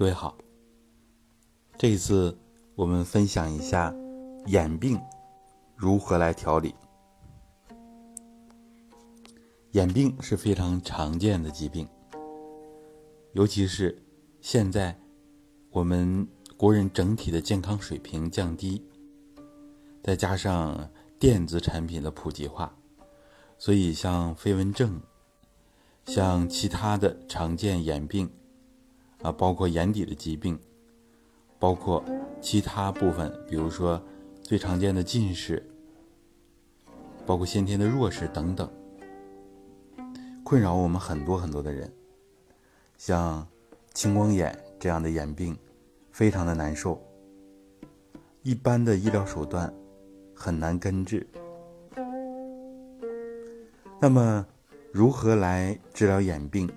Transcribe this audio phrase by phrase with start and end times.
[0.00, 0.34] 各位好，
[1.76, 2.34] 这一次
[2.74, 3.94] 我们分享一下
[4.46, 4.98] 眼病
[5.76, 6.74] 如何来调理。
[9.72, 11.86] 眼病是非常常见的疾病，
[13.34, 14.02] 尤其是
[14.40, 14.98] 现在
[15.68, 18.82] 我们国人整体的健康水平降低，
[20.02, 22.74] 再加上电子产品的普及化，
[23.58, 24.98] 所以像飞蚊症、
[26.06, 28.32] 像其他的常见眼病。
[29.22, 30.58] 啊，包括眼底的疾病，
[31.58, 32.04] 包括
[32.40, 34.02] 其他部分，比如说
[34.42, 35.62] 最常见的近视，
[37.26, 38.70] 包括先天的弱视等等，
[40.42, 41.92] 困扰我们很多很多的人。
[42.96, 43.46] 像
[43.92, 45.56] 青光眼这样的眼病，
[46.12, 47.02] 非常的难受，
[48.42, 49.72] 一般的医疗手段
[50.34, 51.26] 很难根治。
[54.00, 54.46] 那么，
[54.92, 56.70] 如何来治疗眼病？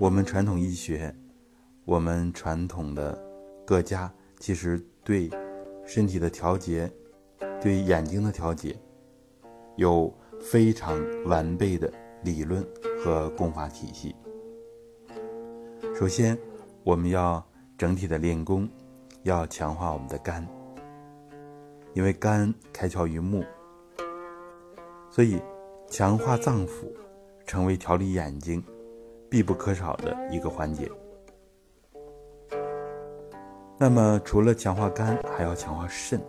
[0.00, 1.14] 我们传统医学，
[1.84, 3.22] 我们传统的
[3.66, 5.28] 各家其实对
[5.84, 6.90] 身体的调节，
[7.60, 8.74] 对眼睛的调节，
[9.76, 11.92] 有非常完备的
[12.24, 12.66] 理论
[13.04, 14.16] 和功法体系。
[15.94, 16.34] 首先，
[16.82, 18.66] 我们要整体的练功，
[19.24, 20.48] 要强化我们的肝，
[21.92, 23.44] 因为肝开窍于目，
[25.10, 25.38] 所以
[25.90, 26.90] 强化脏腑，
[27.44, 28.64] 成为调理眼睛。
[29.30, 30.90] 必不可少的一个环节。
[33.78, 36.20] 那么，除了强化肝，还要强化肾，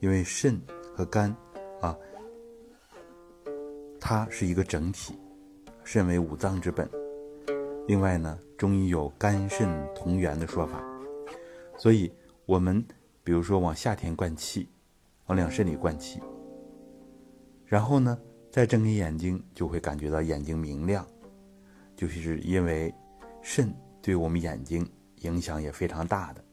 [0.00, 0.60] 因为肾
[0.94, 1.34] 和肝
[1.80, 1.96] 啊，
[3.98, 5.18] 它是一个整体，
[5.84, 6.86] 肾为五脏之本。
[7.86, 10.84] 另外呢，中医有肝肾同源的说法，
[11.78, 12.12] 所以
[12.44, 12.84] 我们
[13.24, 14.68] 比如说往下田灌气，
[15.26, 16.20] 往两肾里灌气，
[17.64, 18.18] 然后呢，
[18.50, 21.06] 再睁开眼睛，就会感觉到眼睛明亮。
[21.98, 22.94] 就是因为
[23.42, 24.88] 肾对我们眼睛
[25.22, 26.44] 影响也非常大的。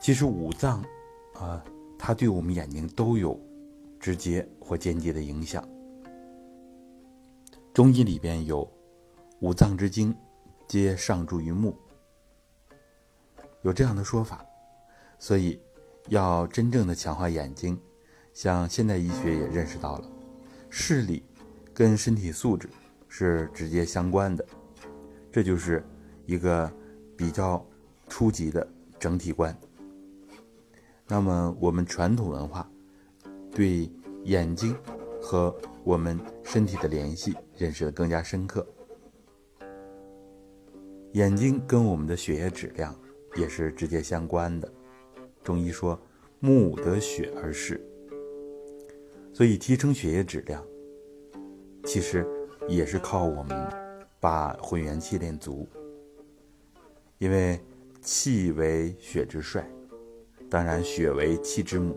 [0.00, 0.82] 其实五脏
[1.34, 1.62] 啊，
[1.98, 3.38] 它对我们眼睛都有
[4.00, 5.62] 直接或间接的影响。
[7.74, 8.66] 中医里边有
[9.40, 10.16] 五脏之精，
[10.66, 11.76] 皆上注于目，
[13.60, 14.42] 有这样的说法。
[15.18, 15.60] 所以
[16.08, 17.78] 要真正的强化眼睛，
[18.32, 20.10] 像现代医学也认识到了
[20.70, 21.22] 视力。
[21.74, 22.68] 跟身体素质
[23.08, 24.46] 是直接相关的，
[25.32, 25.84] 这就是
[26.24, 26.70] 一个
[27.16, 27.66] 比较
[28.08, 28.66] 初级的
[28.98, 29.56] 整体观。
[31.08, 32.70] 那么，我们传统文化
[33.50, 33.90] 对
[34.22, 34.74] 眼睛
[35.20, 38.66] 和我们身体的联系认识的更加深刻。
[41.12, 42.96] 眼睛跟我们的血液质量
[43.36, 44.72] 也是直接相关的。
[45.42, 46.00] 中医说
[46.40, 47.80] “目得血而视”，
[49.34, 50.64] 所以提升血液质量。
[51.84, 52.26] 其实
[52.66, 53.68] 也是靠我们
[54.18, 55.68] 把混元气练足，
[57.18, 57.60] 因为
[58.00, 59.68] 气为血之帅，
[60.48, 61.96] 当然血为气之母，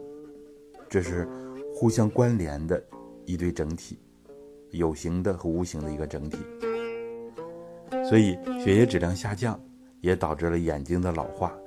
[0.90, 1.28] 这是
[1.74, 2.84] 互相关联的
[3.26, 3.97] 一对整体，
[4.72, 6.38] 有形的和无形的一个整体。
[8.08, 9.59] 所以血液质量下降，
[10.02, 11.58] 也导致了眼睛的老化，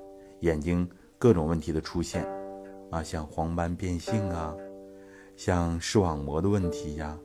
[0.40, 0.88] 眼睛
[1.18, 2.24] 各种问题的出现，
[2.90, 4.54] 啊，像黄斑变性啊，
[5.36, 7.18] 像视网膜的问题呀。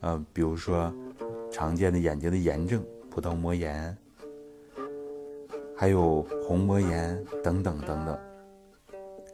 [0.00, 0.92] 呃，比如说
[1.50, 3.96] 常见的眼睛的炎症，葡萄膜炎，
[5.76, 8.18] 还有虹膜炎等等等等，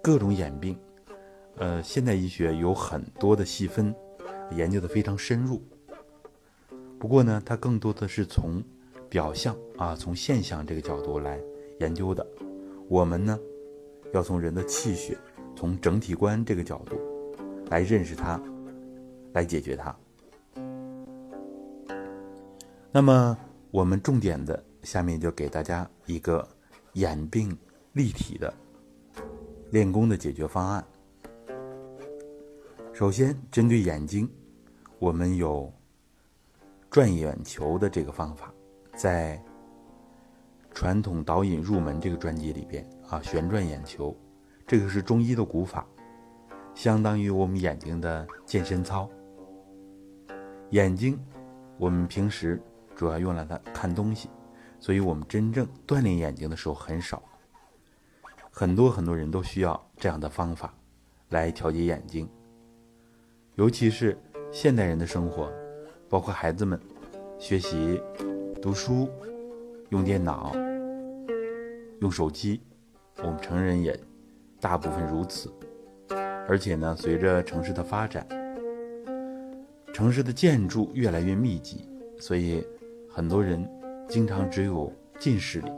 [0.03, 0.79] 各种眼病，
[1.57, 3.95] 呃，现代医学有很多的细分，
[4.53, 5.61] 研究的非常深入。
[6.99, 8.63] 不过呢，它更多的是从
[9.09, 11.41] 表象啊，从现象这个角度来
[11.81, 12.27] 研究的。
[12.89, 13.39] 我们呢，
[14.13, 15.19] 要从人的气血，
[15.57, 16.97] 从整体观这个角度
[17.71, 18.41] 来认识它，
[19.33, 19.97] 来解决它。
[22.95, 23.39] 那么，
[23.71, 26.47] 我们重点的下面就给大家一个
[26.93, 27.57] 眼病
[27.95, 28.53] 立体的
[29.71, 30.85] 练功的解决方案。
[32.93, 34.31] 首先，针对眼睛，
[34.99, 35.73] 我们有
[36.91, 38.53] 转眼球的这个方法，
[38.95, 39.43] 在
[40.75, 44.15] 传统导引入门这个专辑里边啊，旋转眼球，
[44.67, 45.87] 这个是中医的古法，
[46.75, 49.09] 相当于我们眼睛的健身操。
[50.73, 51.19] 眼睛，
[51.79, 52.61] 我们平时。
[52.95, 54.29] 主要用来它看东西，
[54.79, 57.23] 所以我们真正锻炼眼睛的时候很少。
[58.51, 60.75] 很多很多人都需要这样的方法
[61.31, 62.29] 来调节眼睛，
[63.55, 64.17] 尤其是
[64.53, 65.51] 现代人的生活，
[66.09, 66.79] 包括孩子们
[67.39, 68.01] 学习、
[68.61, 69.09] 读书、
[69.89, 70.53] 用电脑、
[72.01, 72.61] 用手机，
[73.23, 73.99] 我们成人也
[74.61, 75.51] 大部分如此。
[76.47, 78.27] 而且呢，随着城市的发展，
[79.95, 81.89] 城市的建筑越来越密集，
[82.21, 82.63] 所以。
[83.15, 83.69] 很多人
[84.09, 85.71] 经常只有近视力，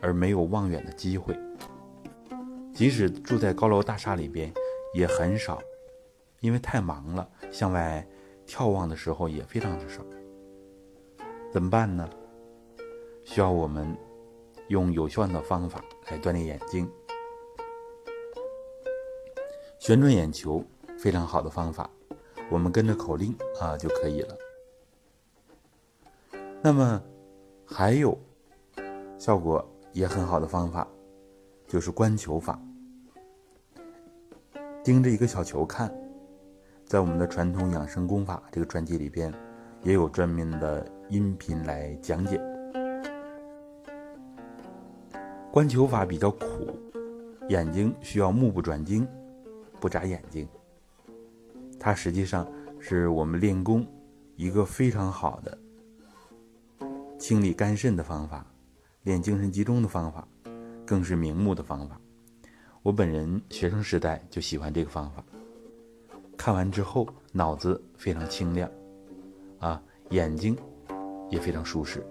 [0.00, 1.36] 而没有望远的机会。
[2.72, 4.52] 即使住在高楼大厦里边，
[4.94, 5.60] 也很少，
[6.40, 8.06] 因为太忙了，向外
[8.46, 10.04] 眺望的时候也非常的少。
[11.52, 12.08] 怎么办呢？
[13.24, 13.96] 需要我们
[14.68, 16.88] 用有效的方法来锻炼眼睛。
[19.80, 20.64] 旋转眼球
[20.96, 21.90] 非常好的方法，
[22.48, 24.38] 我们跟着口令啊就可以了。
[26.60, 27.00] 那么
[27.64, 28.18] 还有
[29.16, 30.86] 效果也很好的方法，
[31.66, 32.60] 就是观球法。
[34.82, 35.92] 盯着一个小球看，
[36.84, 39.32] 在我们的传统养生功法这个专辑里边，
[39.82, 42.40] 也有专门的音频来讲解。
[45.52, 46.76] 观球法比较苦，
[47.48, 49.06] 眼睛需要目不转睛。
[49.80, 50.48] 不眨眼睛，
[51.78, 52.44] 它实际上
[52.80, 53.86] 是我们练功
[54.34, 55.56] 一个非常好的
[57.18, 58.46] 清理肝肾的方法，
[59.02, 60.26] 练精神集中的方法，
[60.86, 62.00] 更是明目的方法。
[62.80, 65.24] 我本人学生时代就喜欢这个方法，
[66.36, 68.70] 看完之后脑子非常清亮，
[69.58, 70.56] 啊，眼睛
[71.28, 72.06] 也非常舒适。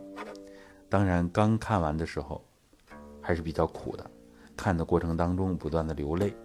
[0.89, 2.43] 当然，刚看完的时候
[3.21, 4.11] 还是比较苦的，
[4.57, 6.35] 看的过程当中不断的流泪。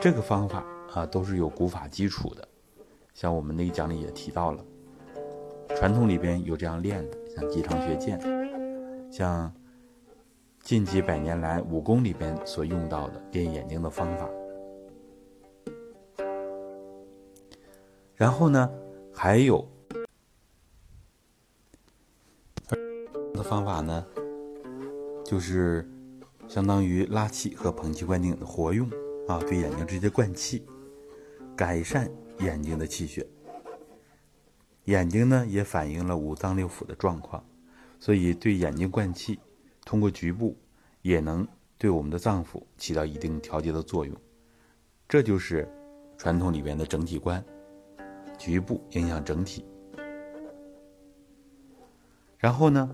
[0.00, 0.64] 这个方法
[0.94, 2.48] 啊，都是有古法基础的，
[3.12, 4.64] 像我们那一讲里也提到了，
[5.74, 8.20] 传统里边有这样练的，像姬昌学剑，
[9.10, 9.52] 像
[10.62, 14.28] 近几百年来武功里边所用到的练眼睛的方法。
[18.14, 18.70] 然后呢，
[19.12, 19.66] 还有
[23.34, 24.06] 的方法呢，
[25.24, 25.86] 就是
[26.48, 28.88] 相当于拉气和捧气灌顶的活用。
[29.28, 30.64] 啊，对眼睛直接灌气，
[31.56, 32.08] 改善
[32.38, 33.26] 眼睛的气血。
[34.86, 37.44] 眼睛呢，也反映了五脏六腑的状况，
[38.00, 39.38] 所以对眼睛灌气，
[39.84, 40.56] 通过局部
[41.02, 41.46] 也能
[41.76, 44.16] 对我们的脏腑起到一定调节的作用。
[45.08, 45.68] 这就是
[46.16, 47.44] 传统里边的整体观，
[48.38, 49.64] 局部影响整体。
[52.38, 52.88] 然后呢，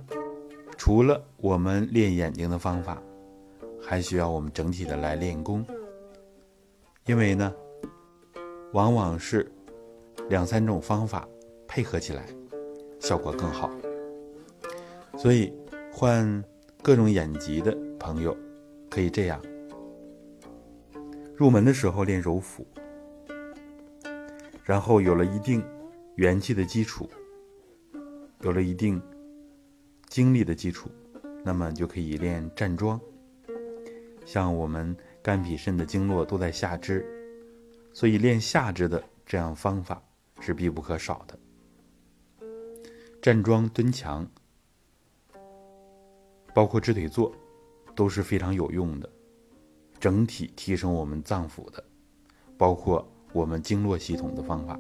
[0.79, 3.03] 除了我们练眼睛的方法，
[3.83, 5.63] 还需要我们整体的来练功。
[7.05, 7.53] 因为呢，
[8.73, 9.53] 往往是
[10.31, 11.29] 两三种方法
[11.75, 12.27] 配合起来，
[13.01, 13.71] 效果更好。
[15.17, 15.51] 所以，
[15.91, 16.45] 患
[16.83, 18.37] 各种眼疾的朋友
[18.91, 19.41] 可以这样：
[21.35, 22.67] 入门的时候练揉腹，
[24.63, 25.65] 然后有了一定
[26.17, 27.09] 元气的基础，
[28.43, 29.01] 有了一定
[30.11, 30.91] 精力的基础，
[31.43, 33.01] 那么就可以练站桩。
[34.27, 34.95] 像我们。
[35.25, 37.07] 肝脾肾的经络都在下肢，
[37.93, 40.03] 所以练下肢的这样方法
[40.41, 41.39] 是必不可少的。
[43.23, 44.29] 站桩、蹲墙，
[46.53, 47.33] 包括直腿坐，
[47.95, 49.09] 都是非常有用的，
[50.01, 51.85] 整体提升我们脏腑的，
[52.59, 54.77] 包括我们经络系统的方法。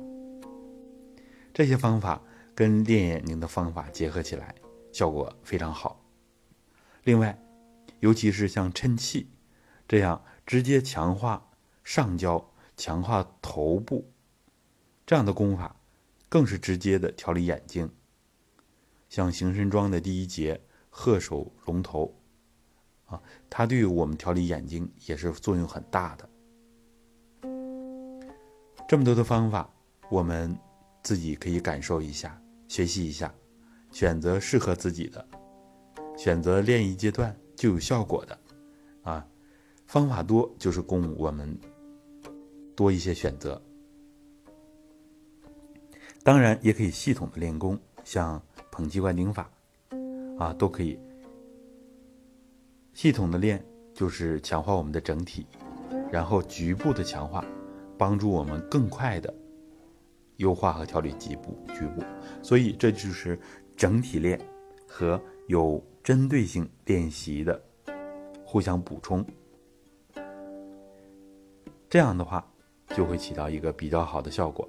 [1.54, 2.20] 这些方法
[2.52, 4.52] 跟练眼睛的方法结合起来，
[4.90, 6.04] 效果非常好。
[7.04, 7.40] 另外，
[8.00, 9.30] 尤其是像抻气
[9.86, 10.20] 这样。
[10.44, 11.50] 直接强化
[11.84, 14.10] 上焦、强化头部，
[15.06, 15.76] 这样的功法
[16.28, 17.88] 更是直接的调理眼睛。
[19.12, 22.10] 像行神桩的第一节鹤首龙头，
[23.04, 26.26] 啊，它对于我们调理眼睛也是作用很大的。
[28.88, 29.70] 这么多的方法，
[30.10, 30.58] 我们
[31.02, 33.30] 自己可以感受一下，学习一下，
[33.90, 35.28] 选择适合自己的，
[36.16, 38.38] 选择练一阶段就有效果的，
[39.02, 39.28] 啊。
[39.84, 41.54] 方法多就是供我们
[42.74, 43.60] 多一些选择，
[46.22, 48.42] 当然也可以系统的练功，像
[48.72, 49.48] 捧气灌顶法，
[50.38, 50.98] 啊，都可以
[52.94, 53.62] 系统的练，
[53.92, 55.46] 就是强化我们的整体，
[56.10, 57.44] 然后局部的强化，
[57.98, 59.32] 帮助我们更快的
[60.38, 62.02] 优化和调理局部局部，
[62.42, 63.38] 所以这就是
[63.76, 64.40] 整体练
[64.88, 67.62] 和有针对性练习的
[68.42, 69.24] 互相补充。
[71.90, 72.50] 这样的话，
[72.96, 74.66] 就会起到一个比较好的效果。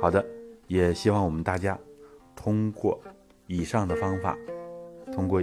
[0.00, 0.24] 好的，
[0.68, 1.76] 也希望我们大家
[2.36, 3.00] 通过
[3.46, 4.38] 以上的方法，
[5.12, 5.42] 通过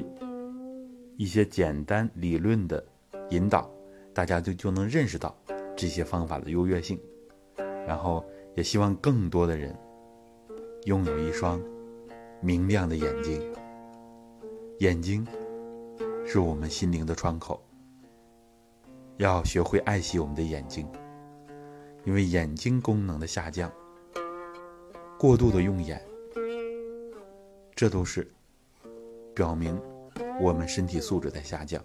[1.18, 2.84] 一些简单理论的
[3.32, 3.70] 引导，
[4.14, 5.36] 大家就就能认识到
[5.76, 7.00] 这些方法的优越性。
[7.88, 8.24] 然后，
[8.56, 9.76] 也希望更多的人
[10.86, 11.62] 拥有一双
[12.42, 13.42] 明亮的眼睛。
[14.80, 15.26] 眼睛
[16.26, 17.62] 是我们心灵的窗口。
[19.18, 20.86] 要学会爱惜我们的眼睛，
[22.04, 23.72] 因为眼睛功能的下降，
[25.18, 26.02] 过度的用眼
[27.74, 28.30] 这都是
[29.34, 29.82] 表明
[30.42, 31.84] 我们身体素质在下降。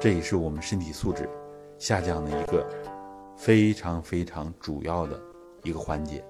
[0.00, 1.28] 这也是我们身体素质
[1.78, 2.66] 下降的一个
[3.36, 5.20] 非常非常主要的
[5.62, 6.24] 一个环节。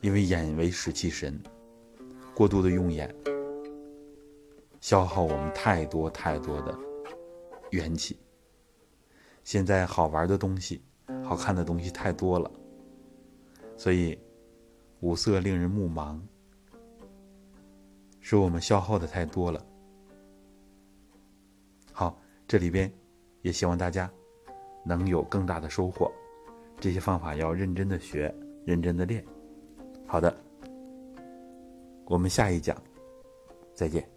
[0.00, 1.42] 因为眼为食气神，
[2.34, 3.14] 过度的用眼，
[4.80, 6.78] 消耗我们太多太多的
[7.70, 8.18] 元气。
[9.42, 10.82] 现在好玩的东西、
[11.22, 12.50] 好看的东西太多了，
[13.76, 14.18] 所以
[15.00, 16.18] 五色令人目盲，
[18.20, 19.64] 是我们消耗的太多了。
[21.92, 22.90] 好，这里边
[23.42, 24.10] 也希望大家
[24.84, 26.10] 能有更大的收获。
[26.80, 29.24] 这些方法要认真的学，认真的练。
[30.06, 30.34] 好的，
[32.04, 32.76] 我们下一讲
[33.74, 34.13] 再见。